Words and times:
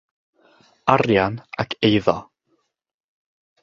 arian 0.93 1.33
ac 1.61 1.71
eiddo. 1.87 2.17